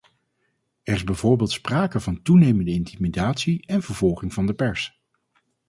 [0.83, 5.01] Er is bijvoorbeeld sprake van toenemende intimidatie en vervolging van de pers.